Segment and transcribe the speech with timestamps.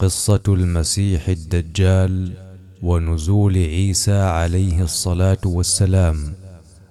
[0.00, 2.32] قصة المسيح الدجال
[2.82, 6.34] ونزول عيسى عليه الصلاة والسلام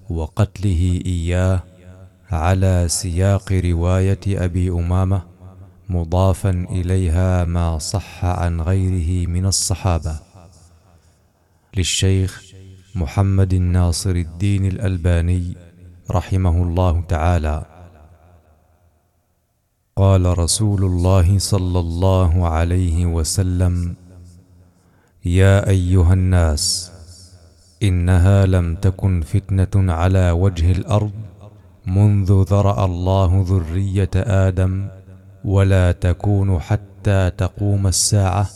[0.10, 1.64] وقتله إياه
[2.32, 5.22] على سياق رواية أبي أمامة
[5.90, 10.20] مضافا إليها ما صح عن غيره من الصحابة.
[11.78, 12.44] للشيخ
[12.96, 15.56] محمد الناصر الدين الألباني
[16.12, 17.77] رحمه الله تعالى.
[19.98, 23.96] قال رسول الله صلى الله عليه وسلم
[25.26, 26.92] يا أيها الناس
[27.84, 31.12] إنها لم تكن فتنة على وجه الأرض
[31.88, 34.88] منذ ذرأ الله ذرية آدم
[35.46, 38.48] ولا تكون حتى تقوم الساعة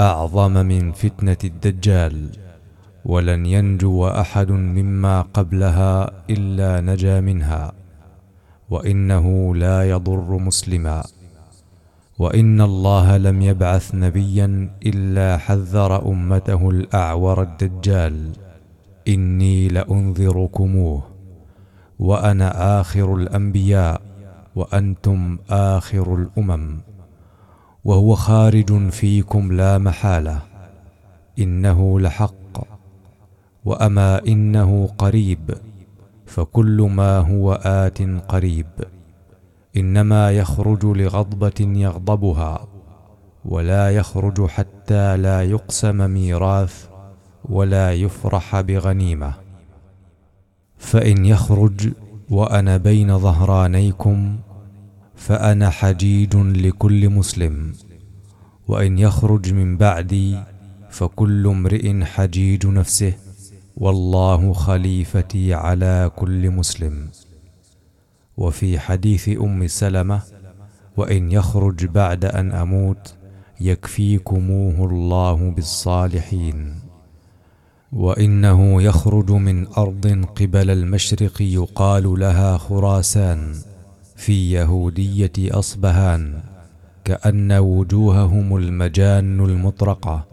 [0.00, 2.30] أعظم من فتنة الدجال
[3.04, 7.77] ولن ينجو أحد مما قبلها إلا نجا منها.
[8.70, 11.04] وإنه لا يضر مسلما.
[12.18, 18.32] وإن الله لم يبعث نبيا إلا حذر أمته الأعور الدجال.
[19.08, 21.02] إني لأنذركموه.
[21.98, 24.00] وأنا آخر الأنبياء
[24.56, 26.80] وأنتم آخر الأمم.
[27.84, 30.42] وهو خارج فيكم لا محالة.
[31.38, 32.68] إنه لحق.
[33.64, 35.54] وأما إنه قريب
[36.28, 38.66] فكل ما هو آت قريب.
[39.76, 42.68] إنما يخرج لغضبة يغضبها
[43.44, 46.86] ولا يخرج حتى لا يقسم ميراث
[47.44, 49.34] ولا يفرح بغنيمة.
[50.78, 51.90] فإن يخرج
[52.30, 54.38] وأنا بين ظهرانيكم
[55.16, 57.72] فأنا حجيج لكل مسلم.
[58.68, 60.38] وإن يخرج من بعدي
[60.90, 63.27] فكل امرئ حجيج نفسه.
[63.80, 67.08] والله خليفتي على كل مسلم.
[68.36, 70.22] وفي حديث أم سلمة
[70.96, 73.14] وإن يخرج بعد أن أموت
[73.60, 76.74] يكفيكموه الله بالصالحين.
[77.92, 83.54] وإنه يخرج من أرض قبل المشرق يقال لها خراسان
[84.16, 86.40] في يهودية أصبهان
[87.04, 90.24] كأن وجوههم المجان المطرقة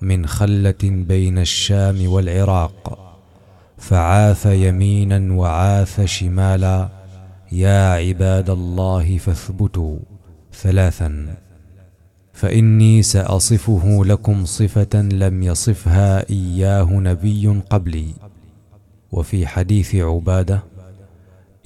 [0.00, 3.03] من خلة بين الشام والعراق.
[3.88, 6.88] فعاث يمينا وعاث شمالا.
[7.52, 9.98] يا عباد الله فاثبتوا
[10.52, 11.36] ثلاثا.
[12.32, 18.08] فإني سأصفه لكم صفة لم يصفها إياه نبي قبلي.
[19.12, 20.62] وفي حديث عبادة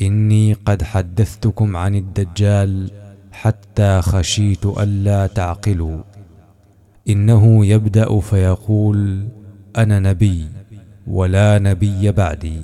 [0.01, 2.91] إني قد حدثتكم عن الدجال
[3.33, 6.03] حتى خشيت الا تعقلوا.
[7.09, 9.29] إنه يبدأ فيقول
[9.77, 10.58] أنا نبي.
[11.11, 12.61] ولا نبي بعدي.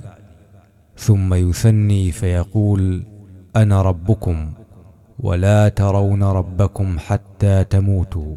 [0.96, 3.02] ثم يثني فيقول
[3.56, 4.52] أنا ربكم
[5.18, 8.36] ولا ترون ربكم حتى تموتوا.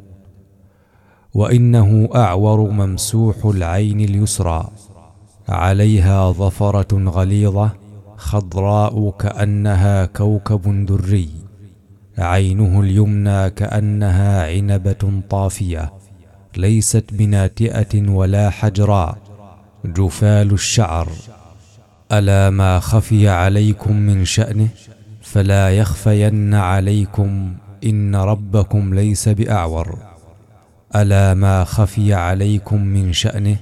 [1.34, 4.70] وإنه أعور ممسوح العين اليسرى.
[5.50, 7.72] عليها ظفرة غليظة
[8.18, 11.30] خضراء كأنها كوكب دري.
[12.18, 15.94] عينه اليمنى كأنها عنبة طافية.
[16.58, 19.27] ليست بناتئة ولا حجراء
[19.88, 21.10] جفال الشعر.
[22.12, 24.68] ألا ما خفي عليكم من شأنه؟
[25.22, 27.54] فلا يخفين عليكم.
[27.84, 29.98] إن ربكم ليس بأعور.
[30.96, 33.58] ألا ما خفي عليكم من شأنه؟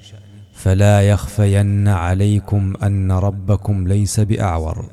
[0.53, 4.85] فلا يخفين عليكم أن ربكم ليس بأعور.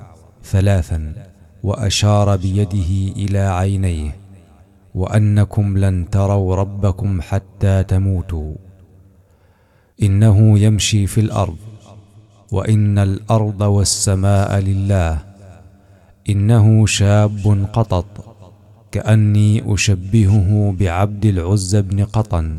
[0.44, 1.12] ثلاثا
[1.62, 4.16] وأشار بيده إلى عينيه
[4.94, 8.54] وأنكم لن تروا ربكم حتى تموتوا.
[10.02, 11.56] إنه يمشي في الأرض
[12.52, 15.18] وإن الأرض والسماء لله
[16.30, 18.06] إنه شاب قطط
[18.92, 22.58] كأني أشبهه بعبد العز بن قطن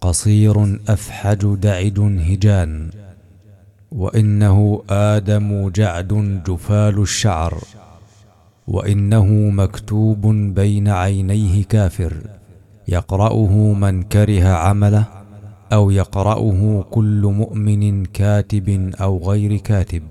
[0.00, 1.98] قصير أفحج دعد
[2.28, 2.90] هجان
[3.92, 7.58] وإنه آدم جعد جفال الشعر
[8.68, 12.12] وإنه مكتوب بين عينيه كافر
[12.88, 15.21] يقرأه من كره عمله
[15.72, 20.02] أو يقرأه كل مؤمن كاتب أو غير كاتب.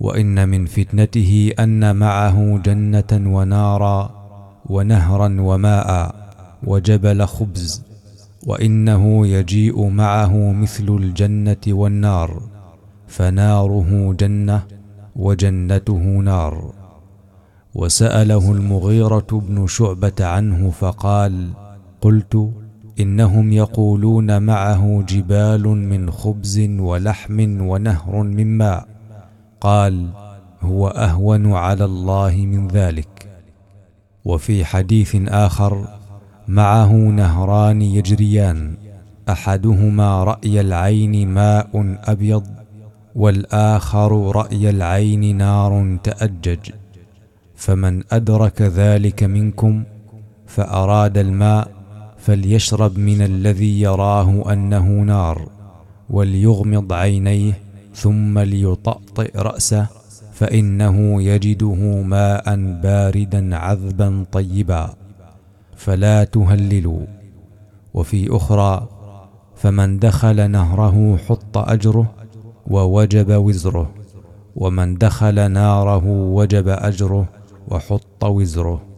[0.00, 4.10] وإن من فتنته أن معه جنة ونارا
[4.66, 6.14] ونهرا وماء
[6.66, 7.82] وجبل خبز
[8.46, 12.42] وإنه يجيء معه مثل الجنة والنار
[13.06, 14.62] فناره جنة
[15.16, 16.72] وجنته نار.
[17.74, 21.50] وسأله المغيرة بن شعبة عنه فقال
[22.00, 22.50] قلت
[23.00, 28.86] إنهم يقولون معه جبال من خبز ولحم ونهر من ماء.
[29.60, 30.08] قال
[30.60, 33.28] هو أهون على الله من ذلك.
[34.24, 35.88] وفي حديث آخر
[36.48, 38.74] معه نهران يجريان
[39.28, 42.46] أحدهما رأي العين ماء أبيض
[43.14, 46.70] والآخر رأي العين نار تأجج.
[47.56, 49.82] فمن أدرك ذلك منكم
[50.46, 51.83] فأراد الماء
[52.24, 55.48] فليشرب من الذي يراه أنه نار
[56.10, 57.58] وليغمض عينيه
[57.94, 59.86] ثم ليطأطئ رأسه
[60.32, 64.94] فإنه يجده ماء باردا عذبا طيبا.
[65.76, 67.06] فلا تهللوا.
[67.94, 68.88] وفي أخرى
[69.56, 72.14] فمن دخل نهره حط أجره
[72.66, 73.90] ووجب وزره
[74.56, 77.28] ومن دخل ناره وجب أجره
[77.68, 78.93] وحط وزره.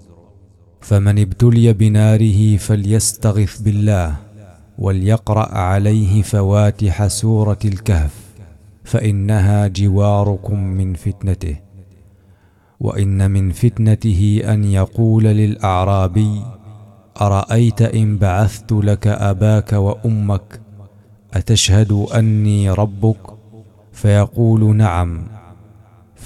[0.87, 4.17] فمن ابتلي بناره فليستغث بالله
[4.79, 8.15] وليقرأ عليه فواتح سورة الكهف
[8.85, 11.57] فإنها جواركم من فتنته.
[12.81, 16.43] وإن من فتنته أن يقول للأعرابي
[17.21, 20.61] أرأيت إن بعثت لك أباك وأمك
[21.35, 23.19] أتشهد أني ربك؟
[23.93, 25.27] فيقول نعم.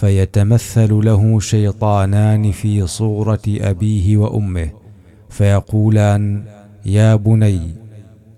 [0.00, 4.70] فيتمثل له شيطانان في صورة أبيه وأمه
[5.28, 6.44] فيقولان
[6.86, 7.74] يا بني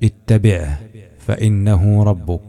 [0.02, 0.80] اتبعه
[1.18, 2.40] فإنه ربك.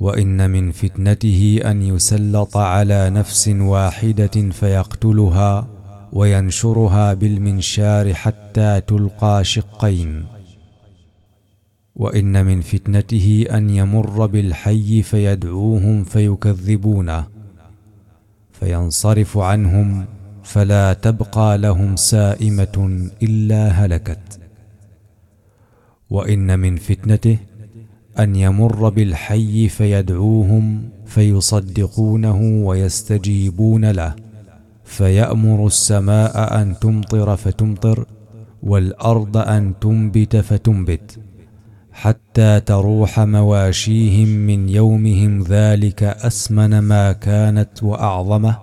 [0.00, 5.68] وإن من فتنته أن يسلط على نفس واحدة فيقتلها
[6.12, 10.24] وينشرها بالمنشار حتى تلقى شقين.
[11.96, 17.31] وإن من فتنته أن يمر بالحي فيدعوهم فيكذبونه.
[18.62, 20.04] فينصرف عنهم
[20.42, 24.40] فلا تبقى لهم سائمة إلا هلكت.
[26.10, 27.38] وإن من فتنته
[28.18, 34.14] أن يمر بالحي فيدعوهم فيصدقونه ويستجيبون له
[34.84, 38.06] فيأمر السماء أن تمطر فتمطر
[38.62, 41.18] والأرض أن تنبت فتنبت.
[41.92, 48.58] حتى تروح مواشيهم من يومهم ذلك أسمن ما كانت وأعظمه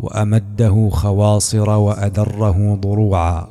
[0.00, 3.48] وأمده خواصر وادره ضروعا.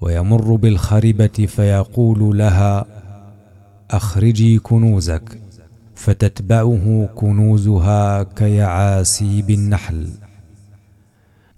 [0.00, 2.84] ويمر بالخربة فيقول لها
[3.90, 5.40] أخرجي كنوزك
[5.94, 10.08] فتتبعه كنوزها كيعاسيب النحل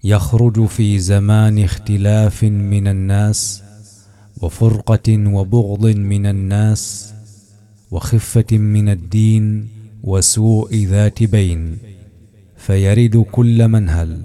[0.05, 3.63] يخرج في زمان اختلاف من الناس
[4.43, 7.15] وفرقة وبغض من الناس
[7.91, 9.69] وخفة من الدين
[10.05, 11.79] وسوء ذات بين
[12.57, 14.23] فيرد كل منهل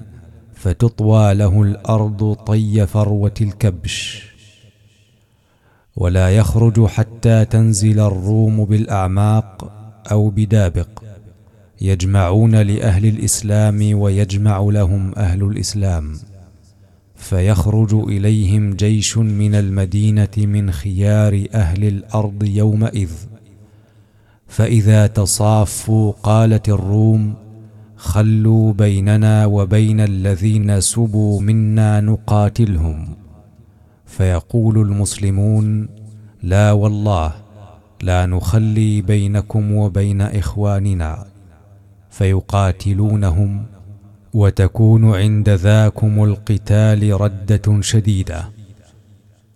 [0.56, 4.24] فتطوى له الأرض طي فروة الكبش.
[5.96, 9.72] ولا يخرج حتى تنزل الروم بالأعماق
[10.12, 11.04] أو بدابق
[11.82, 16.14] يجمعون لأهل الإسلام ويجمع لهم أهل الإسلام.
[17.30, 23.12] فيخرج إليهم جيش من المدينة من خيار أهل الأرض يومئذ.
[24.48, 27.34] فإذا تصافوا قالت الروم
[27.96, 33.08] خلوا بيننا وبين الذين سبوا منا نقاتلهم.
[34.06, 35.90] فيقول المسلمون
[36.44, 37.34] لا والله
[38.02, 41.26] لا نخلي بينكم وبين إخواننا.
[42.10, 43.66] فيقاتلونهم
[44.36, 48.50] وتكون عند ذاكم القتال ردة شديدة.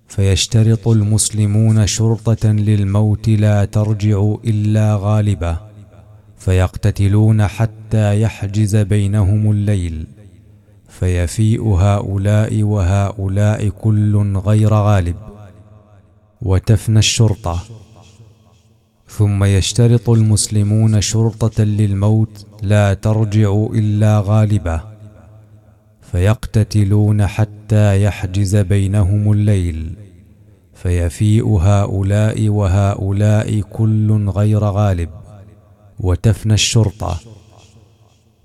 [0.08, 5.58] فيشترط المسلمون شرطة للموت لا ترجع إلا غالبة.
[6.38, 10.08] فيقتتلون حتى يحجز بينهم الليل.
[10.90, 14.16] فيفيء هؤلاء وهؤلاء كل
[14.46, 15.16] غير غالب.
[16.42, 17.64] وتفنى الشرطة.
[19.10, 24.82] ثم يشترط المسلمون شرطة للموت لا ترجع إلا غالبة
[26.02, 29.96] فيقتتلون حتى يحجز بينهم الليل
[30.74, 35.10] فيفيء هؤلاء وهؤلاء كل غير غالب
[36.00, 37.20] وتفنى الشرطة.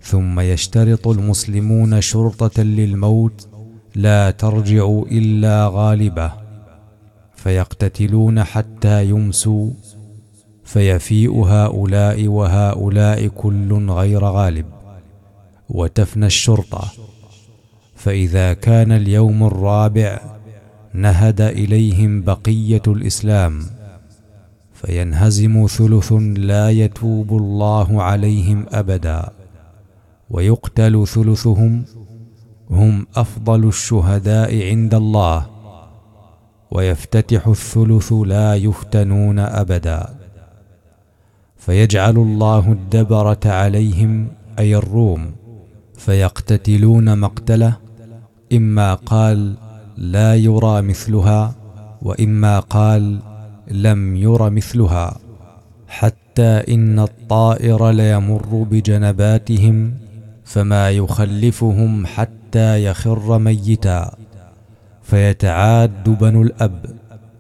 [0.01, 3.49] ثم يشترط المسلمون شرطة للموت
[3.95, 6.33] لا ترجع إلا غالبة
[7.37, 9.71] فيقتتلون حتى يمسوا
[10.65, 14.67] فيفيء هؤلاء وهؤلاء كل غير غالب
[15.69, 16.93] وتفنى الشرطة.
[17.97, 20.21] فإذا كان اليوم الرابع
[20.95, 23.63] نهد إليهم بقية الإسلام
[24.75, 29.31] فينهزم ثلث لا يتوب الله عليهم أبدا
[30.31, 31.85] ويقتل ثلثهم
[32.71, 35.47] هم أفضل الشهداء عند الله
[36.71, 40.24] ويفتتح الثلث لا يفتنون أبدا.
[41.67, 44.29] فيجعل الله الدبرة عليهم
[44.59, 45.33] أي الروم
[45.99, 47.77] فيقتتلون مقتله
[48.53, 49.55] إما قال
[49.97, 51.55] لا يرى مثلها
[52.03, 53.19] وإما قال
[53.71, 55.19] لم ير مثلها
[55.89, 59.95] حتى إن الطائر ليمر بجنباتهم
[60.45, 64.11] فما يخلفهم حتى يخر ميتا.
[65.03, 66.87] فيتعاد بنو الأب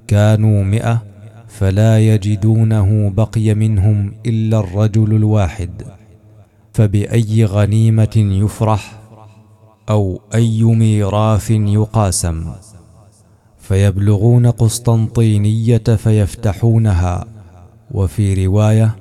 [0.07, 1.03] كانوا مئة
[1.59, 5.83] فلا يجدونه بقي منهم إلا الرجل الواحد
[6.73, 9.01] فبأي غنيمة يفرح
[9.91, 12.53] أو أي ميراث يقاسم
[13.59, 17.25] فيبلغون قسطنطينية فيفتحونها.
[17.91, 18.97] وفي رواية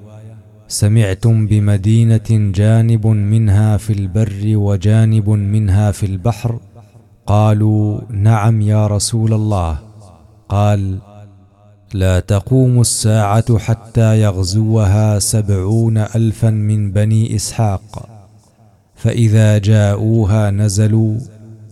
[0.68, 6.60] سمعتم بمدينة جانب منها في البر وجانب منها في البحر
[7.28, 9.80] قالوا نعم يا رسول الله.
[10.50, 11.00] قال
[11.94, 18.10] لا تقوم الساعة حتى يغزوها سبعون الفا من بني إسحاق.
[18.96, 21.18] فإذا جاءوها نزلوا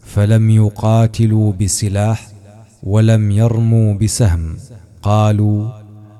[0.04, 2.28] فلم يقاتلوا بسلاح
[2.84, 4.58] ولم يرموا بسهم.
[5.02, 5.70] قالوا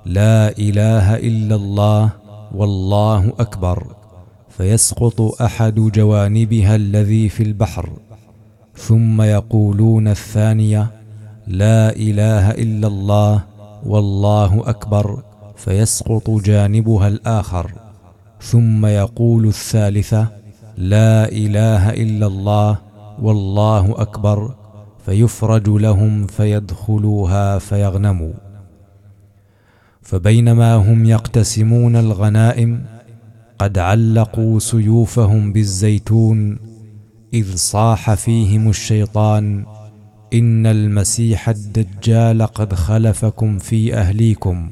[0.06, 2.10] لا إله إلا الله
[2.56, 3.88] والله أكبر.
[4.50, 7.90] فيسقط أحد جوانبها الذي في البحر.
[8.76, 10.92] ثم يقولون الثانية
[11.48, 13.51] لا إله إلا الله
[13.86, 15.24] والله أكبر
[15.56, 17.72] فيسقط جانبها الآخر.
[18.42, 20.28] ثم يقول الثالثة
[20.78, 22.78] لا إله إلا الله
[23.22, 24.56] والله أكبر.
[25.06, 28.34] فيفرج لهم فيدخلوها فيغنموا.
[30.02, 32.86] فبينما هم يقتسمون الغنائم
[33.60, 36.60] قد علقوا سيوفهم بالزيتون
[37.34, 39.66] إذ صاح فيهم الشيطان
[40.34, 44.70] إن المسيح الدجال قد خلفكم في أهليكم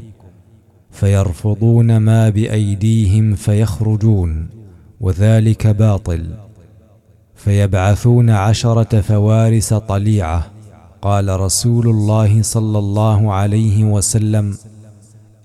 [0.92, 4.48] فيرفضون ما بأيديهم فيخرجون
[5.01, 6.25] وذلك باطل.
[7.36, 10.51] فيبعثون عشرة فوارس طليعة.
[11.01, 14.58] قال رسول الله صلى الله عليه وسلم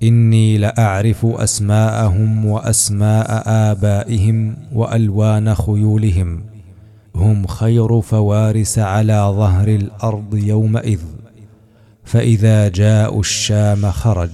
[0.02, 6.53] إني لأعرف أسماءهم وأسماء آبائهم وألوان خيولهم.
[7.16, 11.00] هم خير فوارس على ظهر الأرض يومئذ
[12.04, 14.30] فإذا جاءوا الشام خرج.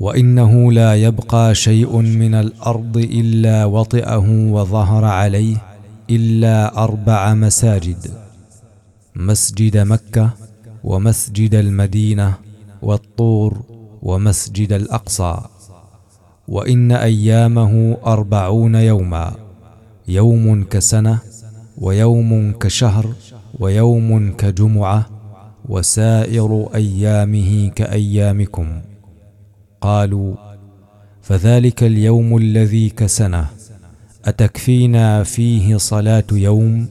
[0.00, 5.56] وإنه لا يبقى شيء من الأرض إلا وطئه وظهر عليه
[6.10, 8.10] إلا أربع مساجد
[9.16, 10.30] مسجد مكة
[10.84, 12.34] ومسجد المدينة
[12.82, 13.62] والطور
[14.02, 15.38] ومسجد الأقصى.
[16.48, 19.41] وإن أيامه أربعون يوما.
[20.08, 21.18] يوم كسنة
[21.78, 23.06] ويوم كشهر
[23.58, 25.06] ويوم كجمعة
[25.68, 28.80] وسائر أيامه كأيامكم.
[29.80, 30.34] قالوا
[31.22, 33.46] فذلك اليوم الذي كسنة.
[34.24, 36.86] أتكفينا فيه صلاة يوم؟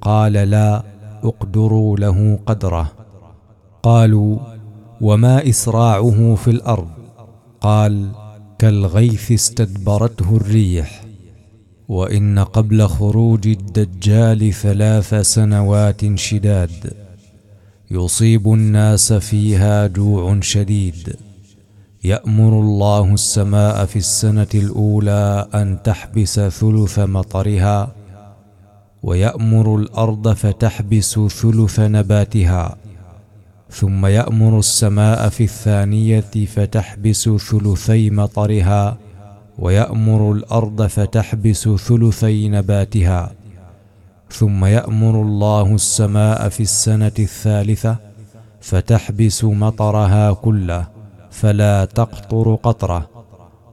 [0.00, 0.82] قال لا
[1.24, 2.92] اقدروا له قدره.
[3.82, 4.38] قالوا
[5.00, 6.88] وما إسراعه في الأرض؟
[7.60, 8.10] قال
[8.58, 11.07] كالغيث استدبرته الريح.
[11.88, 16.92] وإن قبل خروج الدجال ثلاث سنوات شداد
[17.90, 21.16] يصيب الناس فيها جوع شديد.
[22.04, 27.94] يأمر الله السماء في السنة الأولى أن تحبس ثلث مطرها
[29.02, 32.76] ويأمر الأرض فتحبس ثلث نباتها.
[33.70, 38.98] ثم يأمر السماء في الثانية فتحبس ثلثي مطرها
[39.58, 43.32] ويأمر الأرض فتحبس ثلثي نباتها
[44.30, 47.96] ثم يأمر الله السماء في السنة الثالثة
[48.60, 50.88] فتحبس مطرها كله
[51.30, 53.08] فلا تقطر قطره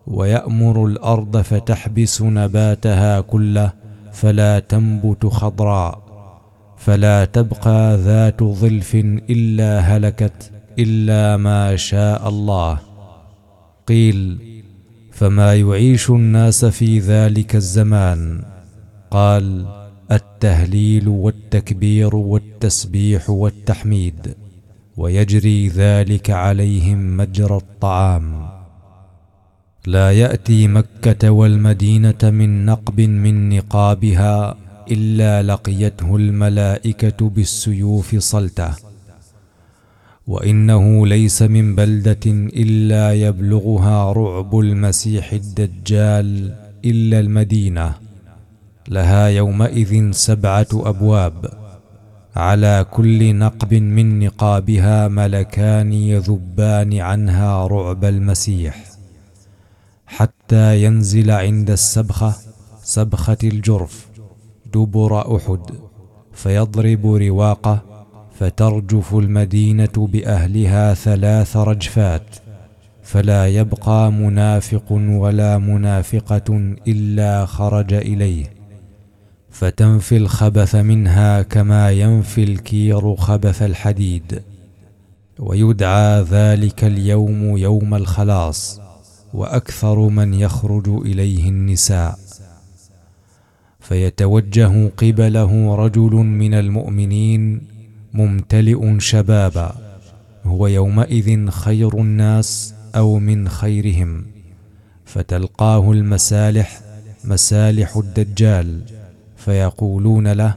[0.07, 3.73] ويأمر الأرض فتحبس نباتها كله
[4.11, 6.05] فلا تنبت خضراء
[6.77, 8.95] فلا تبقى ذات ظلف
[9.29, 12.79] إلا هلكت إلا ما شاء الله.
[13.87, 14.54] قيل
[15.15, 18.43] فما يعيش الناس في ذلك الزمان.
[19.11, 19.65] قال
[20.11, 24.35] التهليل والتكبير والتسبيح والتحميد
[24.97, 28.47] ويجري ذلك عليهم مجرى الطعام.
[29.87, 34.57] لا يأتي مكة والمدينة من نقب من نقابها
[34.91, 38.94] إلا لقيته الملائكة بالسيوف صلته.
[40.27, 42.25] وإنه ليس من بلدة
[42.65, 46.55] إلا يبلغها رعب المسيح الدجال
[46.85, 47.93] إلا المدينة.
[48.87, 51.65] لها يومئذ سبعة أبواب.
[52.35, 58.83] على كل نقب من نقابها ملكان يذبان عنها رعب المسيح.
[60.07, 62.35] حتى ينزل عند السبخه
[62.83, 64.07] سبخة الجرف
[64.73, 65.59] دبر أحد
[66.33, 67.94] فيضرب رواقه
[68.39, 72.35] فترجف المدينة بأهلها ثلاث رجفات
[73.03, 78.45] فلا يبقى منافق ولا منافقة إلا خرج إليه.
[79.49, 84.41] فتنفي الخبث منها كما ينفي الكير خبث الحديد.
[85.39, 88.81] ويدعى ذلك اليوم يوم الخلاص
[89.33, 92.19] وأكثر من يخرج إليه النساء.
[93.79, 97.74] فيتوجه قبله رجل من المؤمنين
[98.15, 99.75] ممتلئ شبابا
[100.45, 104.25] هو يومئذ خير الناس أو من خيرهم
[105.05, 106.79] فتلقاه المسالح
[107.23, 108.81] مسالح الدجال
[109.37, 110.55] فيقولون له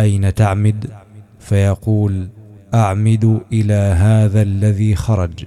[0.00, 0.90] أين تعمد؟
[1.38, 2.28] فيقول
[2.74, 5.44] أعمد إلى هذا الذي خرج.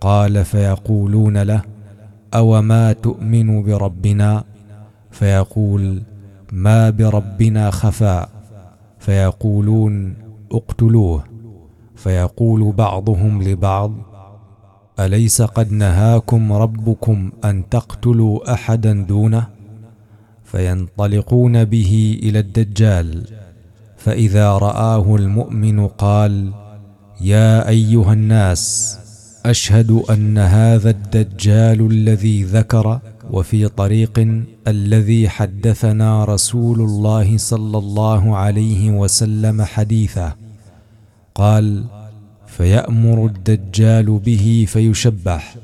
[0.00, 1.62] قال فيقولون له
[2.34, 4.44] أوما تؤمن بربنا؟
[5.10, 6.02] فيقول
[6.52, 8.28] ما بربنا خفاء.
[8.98, 11.24] فيقولون اقتلوه.
[11.94, 13.92] فيقول بعضهم لبعض
[15.00, 19.46] أليس قد نهاكم ربكم أن تقتلوا أحدا دونه؟
[20.44, 23.24] فينطلقون به إلى الدجال.
[23.96, 26.52] فإذا رآه المؤمن قال
[27.20, 28.98] يا أيها الناس
[29.46, 38.90] أشهد أن هذا الدجال الذي ذكر وفي طريق الذي حدثنا رسول الله صلى الله عليه
[38.90, 40.36] وسلم حديثه
[41.34, 41.84] قال
[42.46, 45.56] فيأمر الدجال به فيشبح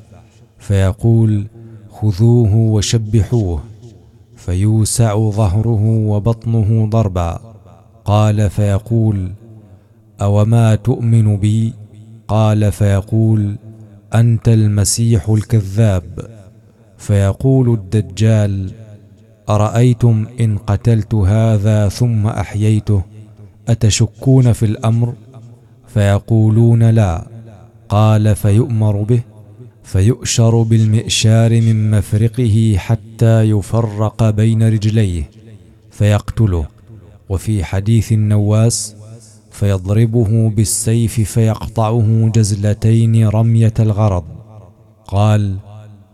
[0.58, 1.46] فيقول
[1.90, 3.62] خذوه وشبحوه
[4.36, 7.40] فيوسع ظهره وبطنه ضربا.
[8.04, 9.32] قال فيقول
[10.20, 11.72] أوما تؤمن بي؟
[12.28, 13.56] قال فيقول
[14.14, 16.28] أنت المسيح الكذاب.
[17.02, 18.70] فيقول الدجال
[19.48, 23.02] أرأيتم إن قتلت هذا ثم أحييته؟
[23.68, 25.14] أتشكون في الأمر؟
[25.86, 27.26] فيقولون لا.
[27.88, 29.20] قال فيؤمر به
[29.84, 35.30] فيؤشر بالمئشار من مفرقه حتى يفرق بين رجليه
[35.90, 36.66] فيقتله.
[37.28, 38.96] وفي حديث النواس
[39.50, 44.24] فيضربه بالسيف فيقطعه جزلتين رمية الغرض.
[45.06, 45.56] قال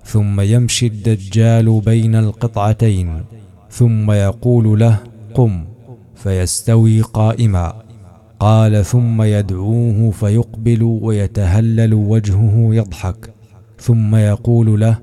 [0.08, 3.24] ثم يمشي الدجال بين القطعتين
[3.70, 4.98] ثم يقول له
[5.34, 5.64] قم
[6.14, 7.82] فيستوي قائما.
[8.40, 13.34] قال ثم يدعوه فيقبل ويتهلل وجهه يضحك
[13.80, 14.98] ثم يقول له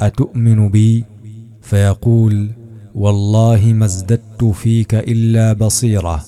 [0.00, 1.04] أتؤمن بي؟
[1.62, 2.50] فيقول
[2.94, 6.24] والله ما ازددت فيك إلا بصيرة.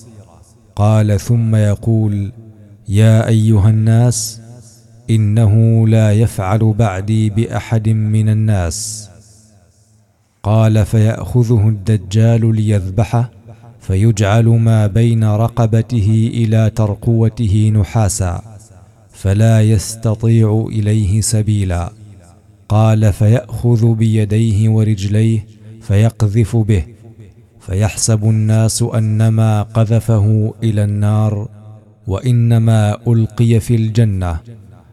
[0.75, 2.31] قال ثم يقول
[2.89, 4.40] يا أيها الناس
[5.15, 9.09] إنه لا يفعل بعدي بأحد من الناس.
[10.43, 13.31] قال فيأخذه الدجال ليذبحه
[13.79, 18.41] فيجعل ما بين رقبته إلى ترقوته نحاسا
[19.11, 21.91] فلا يستطيع إليه سبيلا.
[22.69, 25.45] قال فيأخذ بيديه ورجليه
[25.81, 26.83] فيقذف به
[27.59, 31.49] فيحسب الناس أنما قذفه إلى النار
[32.07, 34.39] وإنما ألقي في الجنة.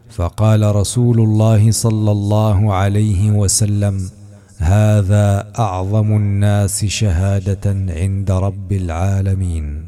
[0.09, 4.09] فقال رسول الله صلى الله عليه وسلم
[4.57, 9.85] هذا أعظم الناس شهادة عند رب العالمين.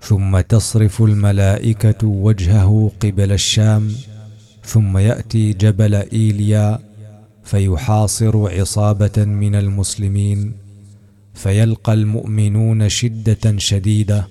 [0.00, 3.92] ثم تصرف الملائكة وجهه قبل الشام
[4.64, 6.78] ثم يأتي جبل إيليا
[7.44, 10.52] فيحاصر عصابة من المسلمين
[11.34, 14.28] فيلقى المؤمنون شدة شديدة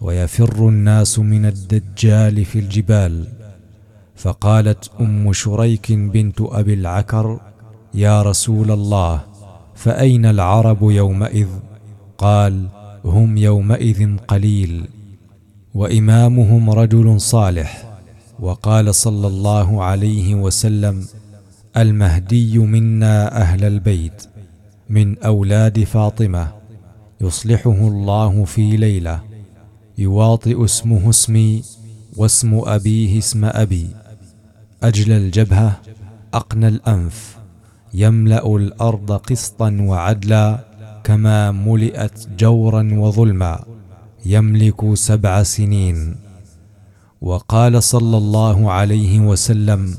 [0.00, 3.35] ويفر الناس من الدجال في الجبال.
[4.16, 7.40] فقالت أم شريك بنت أبي العكر
[7.94, 9.20] يا رسول الله
[9.74, 11.48] فأين العرب يومئذ؟
[12.18, 12.68] قال
[13.04, 14.88] هم يومئذ قليل.
[15.74, 17.98] وإمامهم رجل صالح
[18.40, 21.06] وقال صلى الله عليه وسلم
[21.76, 24.28] المهدي منا أهل البيت
[24.88, 26.52] من أولاد فاطمة
[27.20, 29.20] يصلحه الله في ليلة
[29.98, 31.62] يواطئ اسمه اسمي
[32.16, 33.86] واسم أبيه اسم أبي.
[34.82, 35.80] اجلى الجبهة
[36.34, 37.36] أقنى الأنف
[37.94, 40.64] يملأ الأرض قسطا وعدلا
[41.04, 43.64] كما ملئت جورا وظلما
[44.26, 46.16] يملك سبع سنين.
[47.20, 49.94] وقال صلى الله عليه وسلم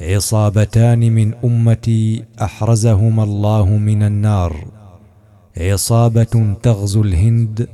[0.00, 4.66] عصابتان من أمتي أحرزهما الله من النار.
[5.56, 7.68] عصابة تغزو الهند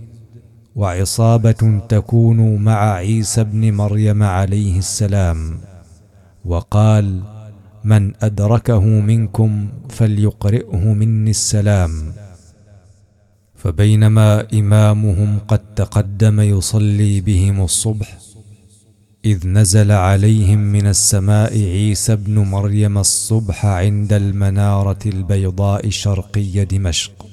[0.76, 5.60] وعصابة تكون مع عيسى ابن مريم عليه السلام.
[6.44, 7.22] وقال
[7.84, 12.12] من أدركه منكم فليقرئه مني السلام.
[13.56, 18.18] فبينما إمامهم قد تقدم يصلي بهم الصبح
[19.24, 27.26] إذ نزل عليهم من السماء عيسى بن مريم الصبح عند المنارة البيضاء شرقي دمشق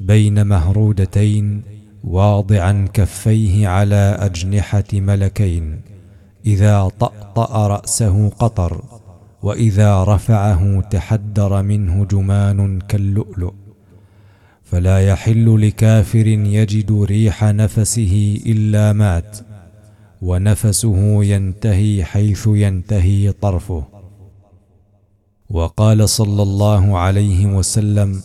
[0.00, 1.62] بين مهرودتين
[2.04, 5.91] واضعا كفيه على أجنحة ملكين.
[6.46, 8.82] إذا طأطأ رأسه قطر
[9.42, 13.52] وإذا رفعه تحدر منه جمان كاللؤلؤ.
[14.64, 19.38] فلا يحل لكافر يجد ريح نفسه إلا مات
[20.22, 23.84] ونفسه ينتهي حيث ينتهي طرفه.
[25.50, 28.22] وقال صلى الله عليه وسلم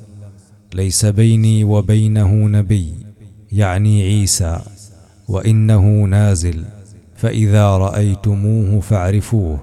[0.73, 2.93] ليس بيني وبينه نبي
[3.51, 4.59] يعني عيسى
[5.27, 6.76] وإنه نازل.
[7.17, 9.59] فإذا رأيتموه فاعرفوه.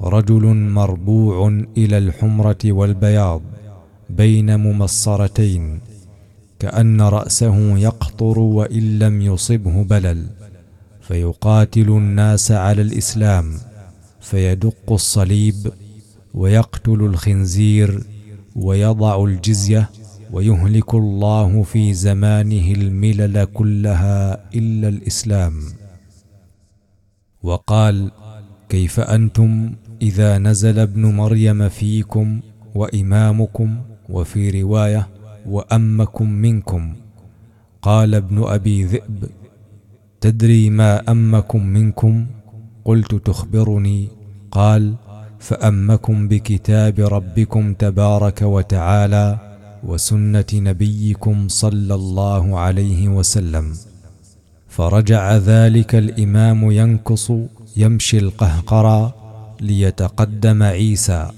[0.00, 3.42] رجل مربوع إلى الحمرة والبياض
[4.10, 5.80] بين ممصرتين
[6.58, 10.26] كأن رأسه يقطر وإن لم يصبه بلل.
[11.00, 13.54] فيقاتل الناس على الإسلام
[14.20, 15.72] فيدق الصليب
[16.34, 18.00] ويقتل الخنزير
[18.56, 19.90] ويضع الجزية
[20.32, 25.52] ويهلك الله في زمانه الملل كلها إلا الإسلام.
[27.46, 28.10] وقال
[28.68, 29.70] كيف أنتم
[30.02, 32.40] إذا نزل ابن مريم فيكم
[32.74, 33.78] وإمامكم
[34.08, 35.08] وفي رواية
[35.46, 36.94] وأمكم منكم؟
[37.82, 39.24] قال ابن أبي ذئب
[40.20, 42.26] تدري ما أمكم منكم؟
[42.84, 44.08] قلت تخبرني.
[44.50, 44.94] قال
[45.38, 49.38] فأمكم بكتاب ربكم تبارك وتعالى
[49.84, 53.74] وسنة نبيكم صلى الله عليه وسلم.
[54.76, 57.32] فرجع ذلك الإمام ينكص
[57.76, 59.12] يمشي القهقرى
[59.60, 61.28] ليتقدم عيسى.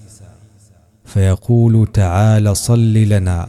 [1.05, 3.49] فيقول تعال صل لنا.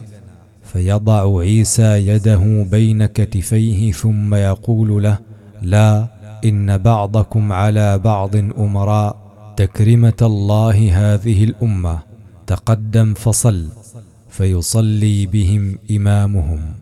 [0.64, 5.18] فيضع عيسى يده بين كتفيه ثم يقول له
[5.62, 6.08] لا
[6.46, 9.16] إن بعضكم على بعض أمراء
[9.58, 12.00] تكرمة الله هذه الأمة
[12.48, 13.68] تقدم فصل.
[14.30, 16.79] فيصلي بهم إمامهم.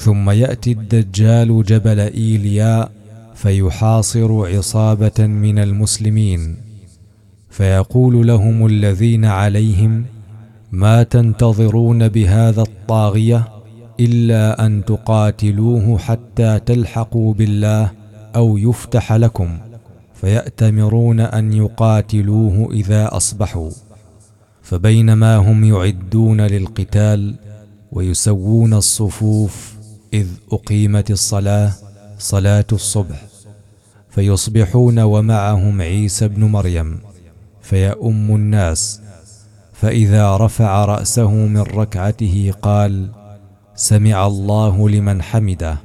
[0.00, 2.90] ثم يأتي الدجال جبل ايلياء
[3.34, 6.56] فيحاصر عصابة من المسلمين.
[7.50, 10.04] فيقول لهم الذين عليهم
[10.72, 13.48] ما تنتظرون بهذا الطاغية
[14.00, 17.90] إلا أن تقاتلوه حتى تلحقوا بالله
[18.36, 19.58] أو يفتح لكم.
[20.14, 23.70] فيأتمرون أن يقاتلوه إذا أصبحوا.
[24.62, 27.34] فبينما هم يعدون للقتال
[27.92, 29.79] ويسوون الصفوف
[30.12, 31.72] إذ أقيمت الصلاة
[32.18, 33.22] صلاة الصبح
[34.10, 36.98] فيصبحون ومعهم عيسى بن مريم
[37.62, 39.00] فيؤم الناس
[39.72, 43.08] فإذا رفع رأسه من ركعته قال
[43.74, 45.76] سمع الله لمن حمده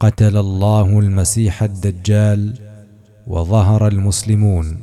[0.00, 2.54] قتل الله المسيح الدجال
[3.26, 4.80] وظهر المسلمون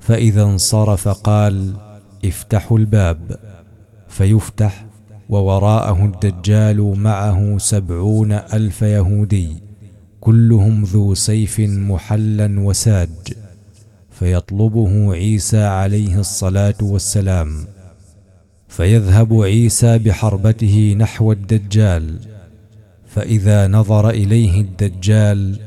[0.00, 1.76] فإذا انصرف قال
[2.24, 3.38] افتحوا الباب
[4.08, 4.87] فيفتح
[5.28, 9.56] ووراءه الدجال معه سبعون ألف يهودي
[10.20, 13.08] كلهم ذو سيف محلا وساج.
[14.10, 17.64] فيطلبه عيسى عليه الصلاة والسلام.
[18.68, 22.18] فيذهب عيسى بحربته نحو الدجال.
[23.06, 25.60] فإذا نظر إليه الدجال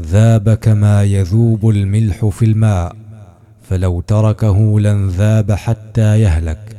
[0.00, 2.96] ذاب كما يذوب الملح في الماء.
[3.68, 6.77] فلو تركه لانذاب حتى يهلك.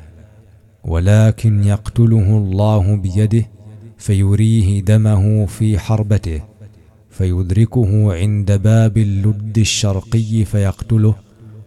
[0.83, 3.45] ولكن يقتله الله بيده
[3.97, 6.41] فيريه دمه في حربته
[7.09, 11.15] فيدركه عند باب اللد الشرقي فيقتله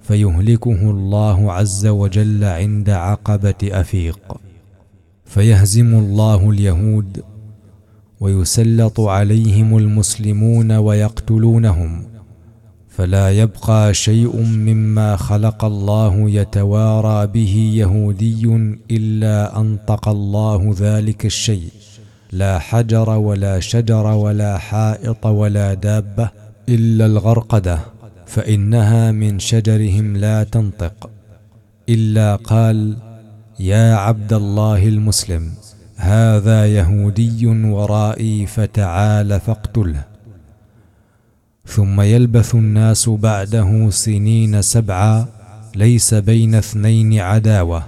[0.03, 4.19] فيهلكه الله عز وجل عند عقبة أفيق.
[5.25, 7.23] فيهزم الله اليهود
[8.21, 12.12] ويسلط عليهم المسلمون ويقتلونهم.
[12.97, 21.71] فلا يبقى شيء مما خلق الله يتوارى به يهودي إلا انطق الله ذلك الشيء.
[22.33, 26.29] لا حجر ولا شجر ولا حائط ولا دابة
[26.69, 27.79] إلا الغرقدة
[28.27, 31.11] فإنها من شجرهم لا تنطق.
[31.89, 32.97] إلا قال
[33.61, 35.51] يا عبد الله المسلم
[35.97, 40.12] هذا يهودي ورائي فتعال فاقتله.
[41.67, 45.27] ثم يلبث الناس بعده سنين سبعا
[45.77, 47.85] ليس بين اثنين عداوة.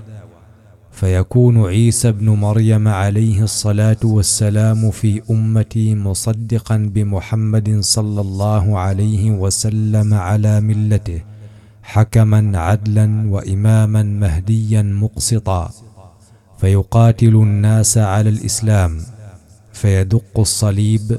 [0.92, 10.14] فيكون عيسى ابن مريم عليه الصلاة والسلام في أمتي مصدقا بمحمد صلى الله عليه وسلم
[10.14, 11.22] على ملته
[11.82, 15.70] حكما عدلا وإماما مهديا مقسطا.
[16.60, 19.00] فيقاتل الناس على الإسلام
[19.72, 21.18] فيدق الصليب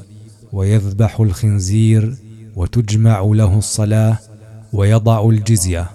[0.52, 2.16] ويذبح الخنزير
[2.56, 4.18] وتجمع له الصلاة
[4.72, 5.90] ويضع الجزية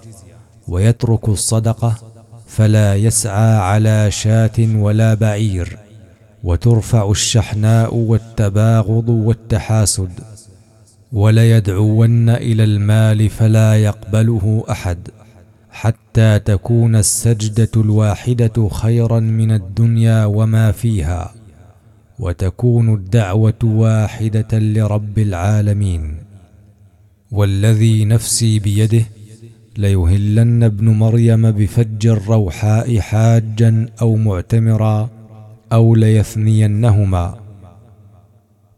[0.68, 1.94] ويترك الصدقة
[2.46, 5.78] فلا يسعى على شاة ولا بعير
[6.44, 10.10] وترفع الشحناء والتباغض والتحاسد
[11.12, 15.08] وليدعون إلى المال فلا يقبله أحد
[15.70, 21.34] حتى تكون السجدة الواحدة خيرا من الدنيا وما فيها
[22.18, 26.16] وتكون الدعوة واحدة لرب العالمين
[27.32, 29.04] والذي نفسي بيده
[29.76, 35.10] ليهلن ابن مريم بفج الروحاء حاجا أو معتمرا
[35.72, 37.34] أو ليثنينهما.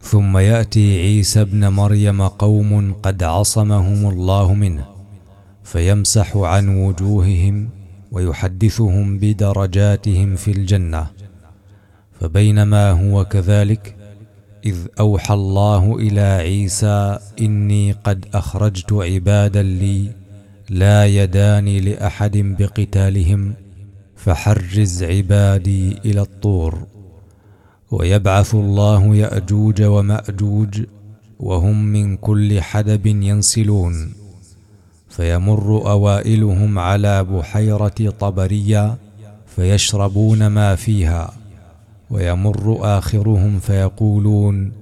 [0.00, 4.86] ثم يأتي عيسى ابن مريم قوم قد عصمهم الله منه
[5.64, 7.68] فيمسح عن وجوههم
[8.12, 11.06] ويحدثهم بدرجاتهم في الجنة
[12.20, 13.96] فبينما هو كذلك
[14.64, 20.10] إذ أوحى الله إلى عيسى إني قد أخرجت عبادا لي
[20.70, 23.54] لا يدان لأحد بقتالهم
[24.16, 26.78] فحرز عبادي إلى الطور.
[27.90, 30.82] ويبعث الله يأجوج ومأجوج
[31.40, 34.12] وهم من كل حدب ينسلون.
[35.08, 38.96] فيمر أوائلهم على بحيرة طبرية
[39.56, 41.43] فيشربون ما فيها.
[42.10, 44.72] ويمر آخرهم فيقولون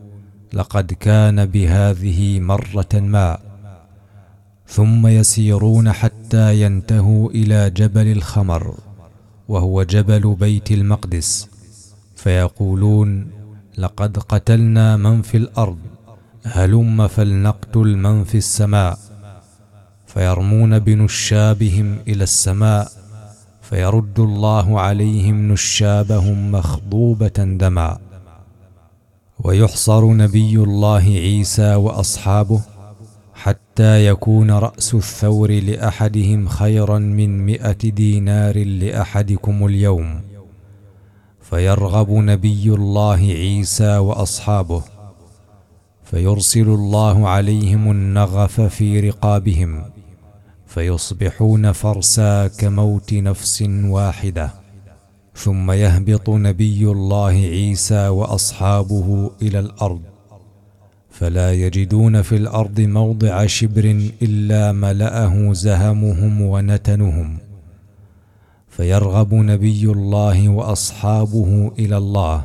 [0.52, 3.38] لقد كان بهذه مرة ما.
[4.66, 8.74] ثم يسيرون حتى ينتهوا إلى جبل الخمر
[9.48, 11.48] وهو جبل بيت المقدس.
[12.16, 13.30] فيقولون
[13.78, 15.78] لقد قتلنا من في الأرض
[16.44, 18.98] هلم فلنقتل من في السماء.
[20.06, 23.01] فيرمون بنشابهم إلى السماء
[23.72, 27.98] فيرد الله عليهم نشابهم مخضوبة دما.
[29.44, 32.60] ويحصر نبي الله عيسى وأصحابه
[33.34, 40.20] حتى يكون رأس الثور لأحدهم خيرا من مائه دينار لأحدكم اليوم.
[41.40, 44.82] فيرغب نبي الله عيسى وأصحابه
[46.04, 49.84] فيرسل الله عليهم النغف في رقابهم.
[50.74, 54.50] فيصبحون فرسا كموت نفس واحدة.
[55.36, 60.00] ثم يهبط نبي الله عيسى وأصحابه إلى الأرض.
[61.10, 67.38] فلا يجدون في الأرض موضع شبر إلا ملأه زهمهم ونتنهم.
[68.68, 72.44] فيرغب نبي الله وأصحابه إلى الله.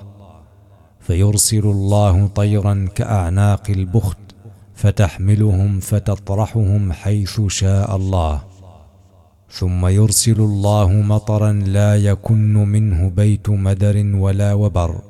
[0.99, 4.26] فيرسل الله طيرا كأعناق البخت.
[4.77, 8.41] فتحملهم فتطرحهم حيث شاء الله.
[9.51, 15.01] ثم يرسل الله مطرا لا يكن منه بيت مدر ولا وبر.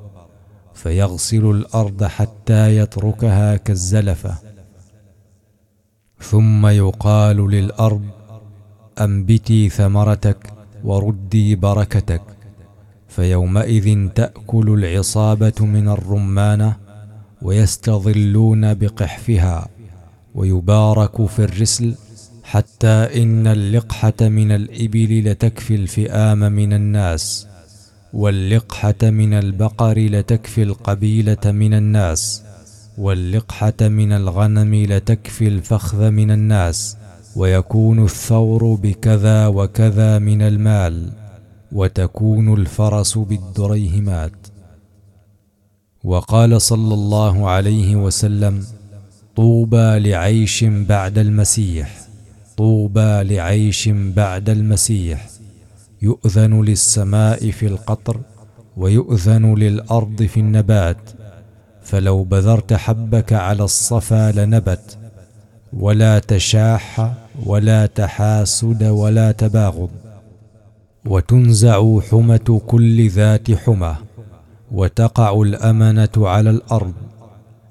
[0.74, 4.36] فيغسل الأرض حتى يتركها كالزلفة.
[6.20, 8.06] ثم يقال للأرض
[9.02, 10.54] أنبتي ثمرتك
[10.84, 12.22] وردي بركتك.
[13.08, 16.87] فيومئذ تأكل العصابة من الرمانة
[17.42, 19.68] ويستظلون بقحفها
[20.36, 21.96] ويبارك في الرسل
[22.44, 27.48] حتى إن اللقحة من الإبل لتكفي الفئام من الناس
[28.14, 32.44] واللقحة من البقر لتكفي القبيلة من الناس
[32.98, 36.98] واللقحة من الغنم لتكفي الفخذ من الناس
[37.36, 41.12] ويكون الثور بكذا وكذا من المال
[41.72, 44.32] وتكون الفرس بالدريهمات
[46.08, 48.64] وقال صلى الله عليه وسلم
[49.36, 51.90] طوبى لعيش بعد المسيح
[52.58, 55.30] طوبى لعيش بعد المسيح
[56.02, 58.20] يؤذن للسماء في القطر
[58.78, 60.98] ويؤذن للأرض في النبات
[61.84, 64.98] فلو بذرت حبك على الصفا لنبت
[65.74, 67.14] ولا تشاح
[67.46, 69.90] ولا تحاسد ولا تباغض
[71.06, 74.07] وتنزع حمة كل ذات حمى.
[74.72, 76.94] وتقع الامنه على الأرض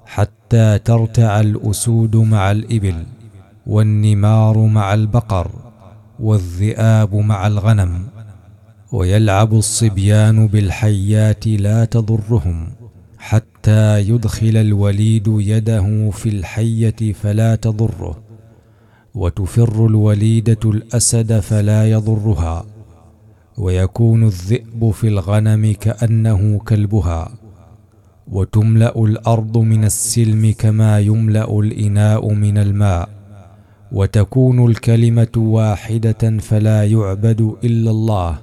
[0.05, 3.03] حتى ترتع الأسود مع الإبل
[3.67, 5.51] والنمار مع البقر
[6.19, 8.07] والذئاب مع الغنم
[8.91, 12.67] ويلعب الصبيان بالحيات لا تضرهم
[13.17, 18.23] حتى يدخل الوليد يده في الحية فلا تضره
[19.15, 22.65] وتفر الوليدة الأسد فلا يضرها
[23.57, 27.31] ويكون الذئب في الغنم كأنه كلبها
[28.31, 33.09] وتملأ الأرض من السلم كما يملأ الإناء من الماء
[33.91, 38.37] وتكون الكلمة واحدة فلا يعبد إلا الله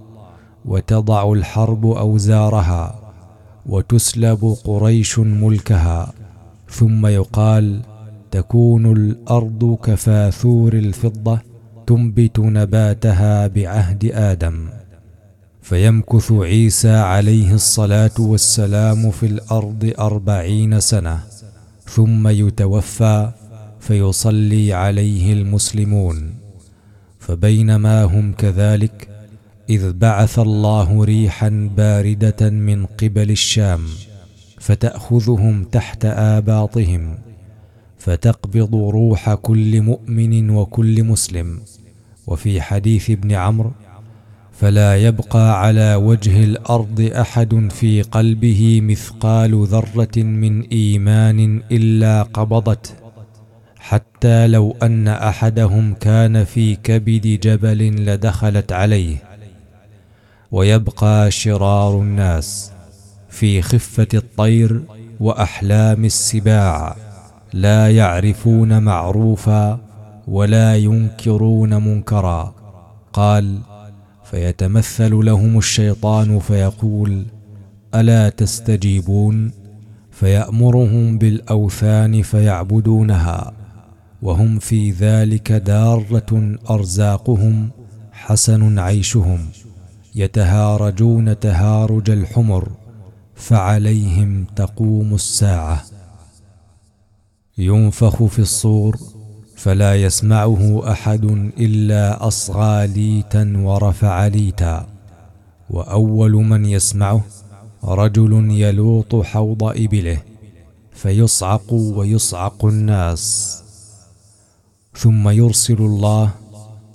[0.64, 3.00] وتضع الحرب أوزارها
[3.66, 6.12] وتسلب قريش ملكها
[6.68, 7.80] ثم يقال
[8.30, 11.38] تكون الأرض كفاثور الفضة
[11.86, 14.68] تنبت نباتها بعهد آدم.
[15.64, 21.20] فيمكث عيسى عليه الصلاة والسلام في الأرض أربعين سنة
[21.86, 23.30] ثم يتوفى
[23.80, 26.34] فيصلي عليه المسلمون.
[27.18, 29.08] فبينما هم كذلك
[29.70, 33.80] إذ بعث الله ريحا باردة من قبل الشام
[34.60, 37.18] فتأخذهم تحت آباطهم
[37.98, 41.60] فتقبض روح كل مؤمن وكل مسلم.
[42.26, 43.72] وفي حديث ابن عمرو
[44.60, 52.90] فلا يبقى على وجه الأرض أحد في قلبه مثقال ذرة من إيمان إلا قبضته
[53.78, 59.16] حتى لو أن أحدهم كان في كبد جبل لدخلت عليه.
[60.52, 62.72] ويبقى شرار الناس
[63.28, 64.82] في خفة الطير
[65.20, 66.96] وأحلام السباع
[67.52, 69.80] لا يعرفون معروفا
[70.28, 72.54] ولا ينكرون منكرا.
[73.12, 73.58] قال
[74.34, 77.24] فيتمثل لهم الشيطان فيقول
[77.94, 79.52] ألا تستجيبون؟
[80.10, 83.52] فيأمرهم بالأوثان فيعبدونها
[84.22, 87.70] وهم في ذلك دارة أرزاقهم
[88.12, 89.38] حسن عيشهم
[90.14, 92.68] يتهارجون تهارج الحمر
[93.34, 95.84] فعليهم تقوم الساعة.
[97.58, 98.98] ينفخ في الصور
[99.56, 101.24] فلا يسمعه أحد
[101.58, 104.86] إلا أصغى ليتا ورفع ليتا.
[105.70, 107.24] وأول من يسمعه
[107.84, 110.22] رجل يلوط حوض إبله
[110.92, 113.24] فيصعق ويصعق الناس.
[114.94, 116.30] ثم يرسل الله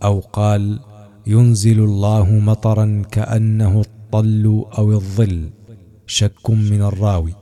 [0.03, 0.79] أو قال
[1.27, 5.49] ينزل الله مطرا كأنه الطل أو الظل
[6.07, 7.33] شك من الراوي.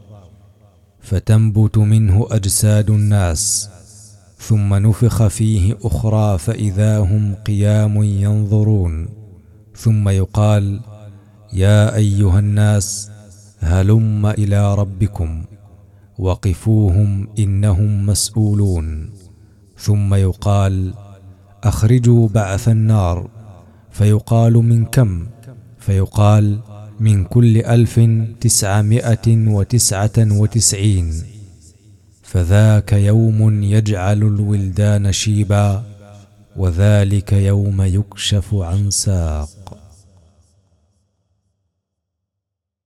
[1.02, 3.70] فتنبت منه أجساد الناس.
[4.40, 9.10] ثم نفخ فيه أخرى فإذا هم قيام ينظرون.
[9.76, 10.80] ثم يقال
[11.54, 13.12] يا أيها الناس
[13.60, 15.44] هلم إلى ربكم
[16.20, 19.10] وقفوهم إنهم مسؤولون.
[19.78, 20.94] ثم يقال
[21.64, 23.30] أخرجوا بعث النار.
[23.92, 25.28] فيقال من كم؟
[25.80, 26.60] فيقال
[27.00, 28.00] من كل ألف
[28.42, 31.37] تسعمائة وتسعة وتسعين.
[32.28, 35.84] فذاك يوم يجعل الولدان شيبا
[36.56, 39.50] وذلك يوم يكشف عن ساق.